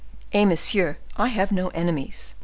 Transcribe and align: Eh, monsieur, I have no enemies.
Eh, 0.33 0.45
monsieur, 0.45 0.97
I 1.15 1.27
have 1.27 1.51
no 1.51 1.67
enemies. 1.75 2.33